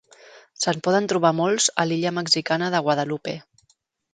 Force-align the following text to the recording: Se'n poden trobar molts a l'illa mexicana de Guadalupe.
Se'n 0.61 0.79
poden 0.87 1.09
trobar 1.11 1.31
molts 1.41 1.67
a 1.83 1.87
l'illa 1.91 2.15
mexicana 2.19 2.71
de 2.77 2.81
Guadalupe. 2.89 3.37